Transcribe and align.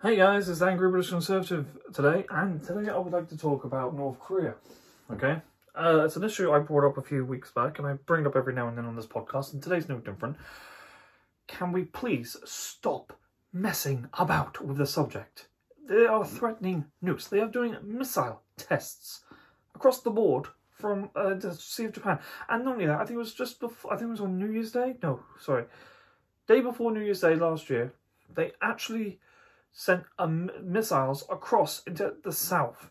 Hey 0.00 0.16
guys, 0.16 0.48
it's 0.48 0.62
Angry 0.62 0.90
British 0.90 1.10
Conservative 1.10 1.66
today, 1.92 2.24
and 2.30 2.62
today 2.62 2.88
I 2.90 2.96
would 2.96 3.12
like 3.12 3.28
to 3.28 3.36
talk 3.36 3.64
about 3.64 3.94
North 3.94 4.18
Korea. 4.20 4.54
Okay, 5.12 5.42
uh, 5.74 6.04
it's 6.04 6.16
an 6.16 6.24
issue 6.24 6.50
I 6.50 6.60
brought 6.60 6.88
up 6.88 6.96
a 6.96 7.02
few 7.02 7.26
weeks 7.26 7.50
back, 7.50 7.78
and 7.78 7.86
I 7.86 7.94
bring 7.94 8.22
it 8.22 8.26
up 8.26 8.36
every 8.36 8.54
now 8.54 8.68
and 8.68 8.78
then 8.78 8.86
on 8.86 8.96
this 8.96 9.06
podcast, 9.06 9.52
and 9.52 9.62
today's 9.62 9.88
no 9.88 9.98
different. 9.98 10.36
Can 11.46 11.72
we 11.72 11.84
please 11.84 12.38
stop 12.44 13.18
messing 13.52 14.08
about 14.14 14.64
with 14.64 14.78
the 14.78 14.86
subject? 14.86 15.48
They 15.86 16.06
are 16.06 16.24
threatening 16.24 16.86
nukes. 17.04 17.28
They 17.28 17.40
are 17.40 17.48
doing 17.48 17.76
missile 17.82 18.42
tests 18.56 19.24
across 19.74 20.00
the 20.00 20.10
board 20.10 20.46
from 20.78 21.10
uh, 21.16 21.34
the 21.34 21.54
Sea 21.54 21.86
of 21.86 21.92
Japan, 21.92 22.18
and 22.48 22.64
not 22.64 22.74
only 22.74 22.86
that, 22.86 23.00
I 23.00 23.04
think 23.04 23.16
it 23.16 23.18
was 23.18 23.34
just 23.34 23.60
before. 23.60 23.92
I 23.92 23.96
think 23.96 24.08
it 24.08 24.12
was 24.12 24.20
on 24.20 24.38
New 24.38 24.50
Year's 24.50 24.72
Day. 24.72 24.96
No, 25.02 25.20
sorry, 25.40 25.64
day 26.46 26.60
before 26.60 26.92
New 26.92 27.00
Year's 27.00 27.20
Day 27.20 27.34
last 27.34 27.68
year. 27.68 27.92
They 28.34 28.52
actually 28.62 29.18
sent 29.72 30.04
um, 30.18 30.50
missiles 30.62 31.24
across 31.30 31.82
into 31.84 32.14
the 32.22 32.32
south. 32.32 32.90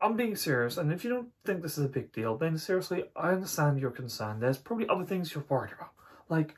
I'm 0.00 0.16
being 0.16 0.36
serious, 0.36 0.76
and 0.76 0.92
if 0.92 1.04
you 1.04 1.10
don't 1.10 1.28
think 1.44 1.62
this 1.62 1.78
is 1.78 1.84
a 1.84 1.88
big 1.88 2.12
deal, 2.12 2.36
then 2.36 2.58
seriously, 2.58 3.04
I 3.16 3.30
understand 3.30 3.80
your 3.80 3.90
concern. 3.90 4.40
There's 4.40 4.58
probably 4.58 4.88
other 4.88 5.04
things 5.04 5.34
you're 5.34 5.44
worried 5.48 5.72
about, 5.72 5.92
like 6.28 6.54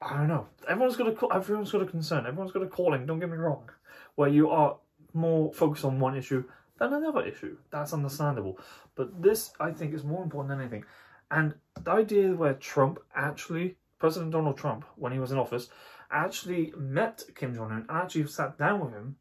I 0.00 0.18
don't 0.18 0.28
know. 0.28 0.46
Everyone's 0.68 0.96
got 0.96 1.08
a 1.08 1.34
everyone's 1.34 1.72
got 1.72 1.82
a 1.82 1.86
concern. 1.86 2.26
Everyone's 2.26 2.52
got 2.52 2.62
a 2.62 2.68
calling. 2.68 3.06
Don't 3.06 3.18
get 3.18 3.30
me 3.30 3.36
wrong, 3.36 3.70
where 4.14 4.28
you 4.28 4.50
are 4.50 4.76
more 5.14 5.52
focused 5.52 5.84
on 5.84 5.98
one 5.98 6.16
issue 6.16 6.44
than 6.78 6.92
another 6.92 7.24
issue. 7.24 7.56
That's 7.70 7.92
understandable. 7.92 8.58
But 8.94 9.22
this, 9.22 9.52
I 9.60 9.70
think, 9.70 9.94
is 9.94 10.04
more 10.04 10.22
important 10.22 10.50
than 10.50 10.60
anything. 10.60 10.84
And 11.30 11.54
the 11.82 11.90
idea 11.90 12.32
where 12.32 12.54
Trump 12.54 13.00
actually, 13.14 13.76
President 13.98 14.32
Donald 14.32 14.56
Trump, 14.56 14.84
when 14.96 15.12
he 15.12 15.18
was 15.18 15.32
in 15.32 15.38
office, 15.38 15.68
actually 16.10 16.72
met 16.76 17.22
Kim 17.34 17.54
Jong 17.54 17.70
Un 17.70 17.78
and 17.78 17.90
actually 17.90 18.26
sat 18.26 18.58
down 18.58 18.80
with 18.80 18.92
him, 18.92 19.16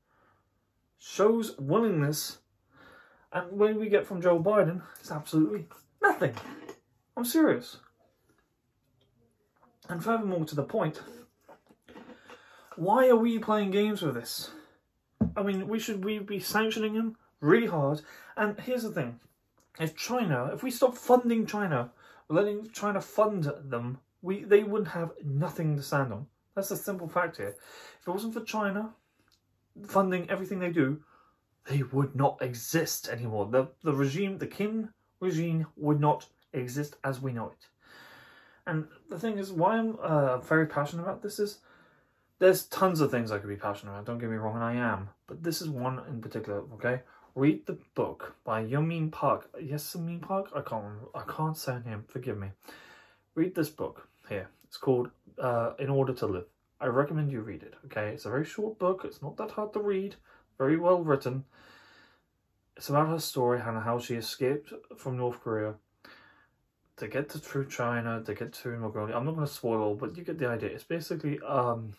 shows 0.99 1.57
willingness. 1.57 2.37
And 3.33 3.51
when 3.51 3.79
we 3.79 3.89
get 3.89 4.07
from 4.07 4.21
Joe 4.21 4.41
Biden, 4.41 4.81
it's 4.99 5.11
absolutely 5.11 5.67
nothing. 6.01 6.33
I'm 7.17 7.25
serious. 7.25 7.77
And 9.89 10.03
furthermore 10.03 10.45
to 10.45 10.55
the 10.55 10.63
point, 10.63 11.01
why 12.75 13.09
are 13.09 13.15
we 13.15 13.39
playing 13.39 13.71
games 13.71 14.01
with 14.01 14.15
this? 14.15 14.51
I 15.35 15.43
mean, 15.43 15.67
we 15.67 15.79
should 15.79 16.03
we 16.03 16.19
be 16.19 16.39
sanctioning 16.39 16.93
him 16.93 17.17
really 17.39 17.67
hard. 17.67 18.01
And 18.35 18.59
here's 18.59 18.83
the 18.83 18.91
thing: 18.91 19.19
if 19.79 19.95
China, 19.95 20.51
if 20.53 20.63
we 20.63 20.71
stop 20.71 20.95
funding 20.95 21.45
China, 21.45 21.91
letting 22.29 22.69
China 22.71 23.01
fund 23.01 23.51
them, 23.63 23.99
we 24.21 24.43
they 24.43 24.63
wouldn't 24.63 24.89
have 24.89 25.11
nothing 25.23 25.75
to 25.75 25.83
stand 25.83 26.13
on. 26.13 26.27
That's 26.55 26.69
the 26.69 26.75
simple 26.75 27.07
fact 27.07 27.37
here. 27.37 27.55
If 27.99 28.07
it 28.07 28.11
wasn't 28.11 28.33
for 28.33 28.41
China 28.41 28.93
funding 29.85 30.29
everything 30.29 30.59
they 30.59 30.71
do, 30.71 31.01
they 31.69 31.83
would 31.83 32.15
not 32.15 32.41
exist 32.41 33.09
anymore. 33.09 33.47
The 33.47 33.67
the 33.83 33.93
regime, 33.93 34.37
the 34.37 34.47
Kim 34.47 34.93
regime, 35.19 35.67
would 35.75 35.99
not 35.99 36.27
exist 36.53 36.95
as 37.03 37.21
we 37.21 37.33
know 37.33 37.47
it. 37.47 37.67
And 38.65 38.87
the 39.09 39.19
thing 39.19 39.37
is, 39.37 39.51
why 39.51 39.77
I'm 39.77 39.95
uh, 39.99 40.39
very 40.39 40.65
passionate 40.65 41.03
about 41.03 41.21
this 41.21 41.39
is 41.39 41.59
there's 42.39 42.65
tons 42.65 43.01
of 43.01 43.11
things 43.11 43.31
I 43.31 43.39
could 43.39 43.49
be 43.49 43.55
passionate 43.55 43.91
about. 43.91 44.05
Don't 44.05 44.19
get 44.19 44.29
me 44.29 44.35
wrong, 44.35 44.55
and 44.55 44.63
I 44.63 44.73
am. 44.73 45.09
But 45.27 45.43
this 45.43 45.61
is 45.61 45.69
one 45.69 46.01
in 46.09 46.21
particular. 46.21 46.59
Okay, 46.73 47.01
read 47.37 47.65
the 47.67 47.77
book 47.93 48.35
by 48.43 48.65
Yeonmi 48.65 49.11
Park. 49.11 49.49
Yes, 49.61 49.95
Yeonmi 49.95 50.21
Park. 50.21 50.49
I 50.55 50.61
can't. 50.61 50.85
I 51.13 51.21
can't 51.21 51.55
say 51.55 51.73
her 51.73 51.83
name. 51.85 52.03
Forgive 52.07 52.37
me. 52.37 52.49
Read 53.35 53.53
this 53.53 53.69
book 53.69 54.07
here. 54.27 54.49
It's 54.65 54.77
called 54.77 55.11
uh, 55.37 55.73
In 55.77 55.89
Order 55.89 56.13
to 56.13 56.25
Live. 56.25 56.45
I 56.81 56.87
recommend 56.87 57.31
you 57.31 57.41
read 57.41 57.63
it, 57.63 57.75
okay? 57.85 58.09
It's 58.09 58.25
a 58.25 58.29
very 58.29 58.45
short 58.45 58.77
book. 58.79 59.03
It's 59.03 59.21
not 59.21 59.37
that 59.37 59.51
hard 59.51 59.73
to 59.73 59.79
read. 59.79 60.15
Very 60.57 60.77
well 60.77 61.03
written. 61.03 61.45
It's 62.75 62.89
about 62.89 63.07
her 63.07 63.19
story 63.19 63.59
and 63.59 63.83
how 63.83 63.99
she 63.99 64.15
escaped 64.15 64.73
from 64.97 65.17
North 65.17 65.39
Korea 65.41 65.75
to 66.97 67.07
get 67.07 67.29
to 67.29 67.39
through 67.39 67.67
China, 67.67 68.21
to 68.23 68.33
get 68.33 68.53
to 68.53 68.69
Mongolia. 68.69 69.15
I'm 69.15 69.25
not 69.25 69.35
going 69.35 69.47
to 69.47 69.53
spoil 69.53 69.95
but 69.95 70.17
you 70.17 70.23
get 70.23 70.37
the 70.39 70.47
idea. 70.47 70.69
It's 70.69 70.83
basically 70.83 71.39
um, 71.47 71.93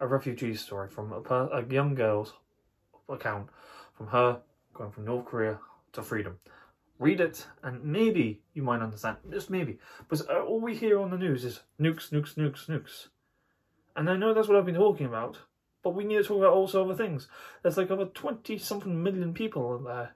a 0.00 0.06
refugee 0.06 0.54
story 0.54 0.88
from 0.88 1.12
a, 1.12 1.34
a 1.34 1.64
young 1.66 1.94
girl's 1.94 2.34
account 3.08 3.48
from 3.96 4.08
her 4.08 4.40
going 4.74 4.92
from 4.92 5.04
North 5.04 5.26
Korea 5.26 5.58
to 5.92 6.02
freedom 6.02 6.38
read 6.98 7.20
it, 7.20 7.46
and 7.62 7.84
maybe 7.84 8.40
you 8.54 8.62
might 8.62 8.80
understand. 8.80 9.18
Just 9.30 9.50
maybe. 9.50 9.78
But 10.08 10.22
uh, 10.28 10.40
all 10.40 10.60
we 10.60 10.76
hear 10.76 10.98
on 10.98 11.10
the 11.10 11.18
news 11.18 11.44
is 11.44 11.60
nukes, 11.80 12.10
nukes, 12.10 12.34
nukes, 12.34 12.68
nukes. 12.68 13.08
And 13.94 14.10
I 14.10 14.16
know 14.16 14.34
that's 14.34 14.48
what 14.48 14.56
I've 14.56 14.66
been 14.66 14.74
talking 14.74 15.06
about, 15.06 15.38
but 15.82 15.94
we 15.94 16.04
need 16.04 16.16
to 16.16 16.24
talk 16.24 16.38
about 16.38 16.52
also 16.52 16.84
other 16.84 16.94
things. 16.94 17.28
There's 17.62 17.76
like 17.76 17.90
over 17.90 18.06
20 18.06 18.58
something 18.58 19.02
million 19.02 19.32
people 19.32 19.78
there 19.78 20.14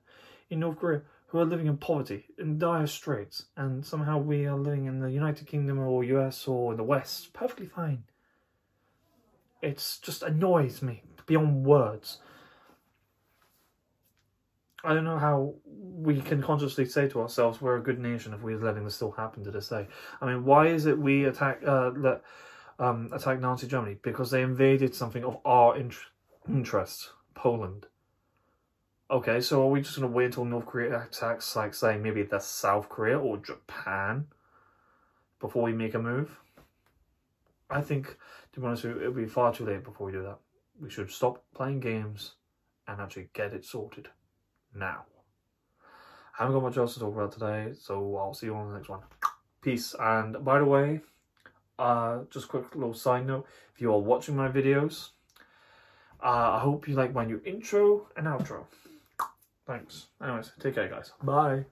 in 0.51 0.61
North 0.61 0.79
Korea 0.79 1.03
who 1.29 1.39
are 1.39 1.45
living 1.45 1.67
in 1.67 1.77
poverty, 1.77 2.27
in 2.39 2.59
dire 2.59 2.87
straits, 2.87 3.47
and 3.57 3.87
somehow 3.87 4.19
we 4.19 4.47
are 4.47 4.59
living 4.59 4.87
in 4.87 5.01
the 5.01 5.11
United 5.11 5.47
Kingdom 5.47 5.79
or 5.79 6.03
US 6.05 6.47
or 6.49 6.73
in 6.73 6.77
the 6.77 6.85
West 6.85 7.33
perfectly 7.33 7.67
fine. 7.67 8.05
It's 9.62 9.99
just 9.99 10.23
annoys 10.23 10.83
me 10.83 11.03
beyond 11.27 11.65
words. 11.65 12.19
I 14.83 14.95
don't 14.95 15.05
know 15.05 15.19
how 15.19 15.55
we 15.67 16.21
can 16.21 16.43
consciously 16.43 16.87
say 16.87 17.09
to 17.09 17.21
ourselves 17.21 17.61
we're 17.61 17.77
a 17.77 17.83
good 17.83 17.99
nation 17.99 18.33
if 18.33 18.43
we're 18.43 18.59
letting 18.59 18.85
this 18.85 18.95
still 18.95 19.11
happen 19.11 19.45
to 19.45 19.51
this 19.51 19.69
day. 19.69 19.87
I 20.21 20.27
mean, 20.27 20.45
why 20.45 20.69
is 20.69 20.87
it 20.87 20.99
we 20.99 21.25
attack 21.25 21.61
uh, 21.67 21.91
let, 21.91 22.23
um, 22.79 23.11
attack 23.13 23.41
Nazi 23.41 23.67
Germany? 23.67 23.99
Because 24.03 24.31
they 24.31 24.43
invaded 24.43 24.95
something 24.95 25.25
of 25.25 25.39
our 25.45 25.77
in 25.77 25.93
interest, 26.49 27.11
Poland. 27.35 27.87
Okay, 29.11 29.41
so 29.41 29.63
are 29.63 29.71
we 29.71 29.83
just 29.83 29.99
going 29.99 30.09
to 30.09 30.17
wait 30.17 30.27
until 30.27 30.45
North 30.45 30.67
Korea 30.67 31.03
attacks, 31.03 31.57
like, 31.57 31.75
say, 31.75 31.99
maybe 31.99 32.23
the 32.23 32.39
South 32.39 32.89
Korea 32.89 33.19
or 33.19 33.39
Japan 33.39 34.29
before 35.41 35.65
we 35.65 35.73
make 35.73 35.95
a 35.95 35.99
move? 35.99 36.39
I 37.69 37.81
think, 37.83 38.17
to 38.53 38.61
be 38.61 38.67
honest 38.67 38.85
it'll 38.85 39.12
be 39.12 39.27
far 39.27 39.53
too 39.53 39.67
late 39.67 39.85
before 39.85 40.07
we 40.07 40.12
do 40.12 40.23
that. 40.23 40.39
We 40.81 40.91
should 40.91 41.11
stop 41.11 41.45
playing 41.55 41.81
games 41.81 42.35
and 42.87 43.01
actually 43.01 43.29
get 43.35 43.53
it 43.53 43.65
sorted 43.65 44.09
now. 44.75 45.04
I 46.38 46.44
haven't 46.44 46.54
got 46.54 46.62
much 46.62 46.76
else 46.76 46.94
to 46.94 47.00
talk 47.00 47.14
about 47.14 47.32
today, 47.32 47.72
so 47.78 48.16
I'll 48.16 48.34
see 48.34 48.47
you 48.47 48.54
on 48.54 48.69
the 48.70 48.76
next 48.76 48.88
one. 48.88 49.00
Peace. 49.62 49.94
And 49.98 50.42
by 50.44 50.58
the 50.58 50.64
way, 50.64 51.00
uh, 51.78 52.20
just 52.31 52.48
quick 52.48 52.75
little 52.75 52.94
side 52.94 53.26
note, 53.26 53.47
if 53.75 53.81
you 53.81 53.92
are 53.92 53.98
watching 53.98 54.36
my 54.36 54.48
videos, 54.48 55.10
uh, 56.22 56.53
I 56.53 56.60
hope 56.60 56.88
you 56.88 56.94
like 56.94 57.14
my 57.14 57.25
new 57.25 57.41
intro 57.44 58.08
and 58.16 58.26
outro. 58.26 58.64
Thanks. 59.66 60.06
Anyways, 60.22 60.53
take 60.60 60.75
care 60.75 60.88
guys. 60.88 61.12
Bye. 61.22 61.64